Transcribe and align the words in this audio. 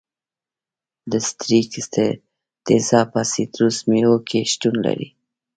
د 1.11 1.13
ستریک 1.27 1.67
تیزاب 2.65 3.07
په 3.13 3.21
سیتروس 3.31 3.77
میوو 3.89 4.17
کې 4.27 4.39
شتون 4.51 4.75
لري. 4.85 5.07